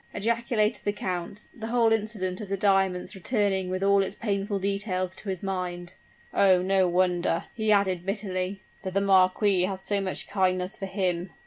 ejaculated 0.15 0.83
the 0.83 0.91
count, 0.91 1.45
the 1.55 1.67
whole 1.67 1.93
incident 1.93 2.41
of 2.41 2.49
the 2.49 2.57
diamonds 2.57 3.13
returning 3.13 3.69
with 3.69 3.83
all 3.83 4.01
its 4.01 4.15
painful 4.15 4.57
details 4.57 5.15
to 5.15 5.29
his 5.29 5.43
mind. 5.43 5.93
"Oh! 6.33 6.59
no 6.63 6.87
wonder," 6.87 7.43
he 7.53 7.71
added, 7.71 8.03
bitterly, 8.03 8.63
"that 8.81 8.95
the 8.95 9.01
marquis 9.01 9.65
has 9.65 9.81
so 9.81 10.01
much 10.01 10.27
kindness 10.27 10.75
for 10.75 10.87
him! 10.87 11.29